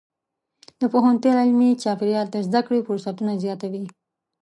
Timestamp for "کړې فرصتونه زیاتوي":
2.67-3.83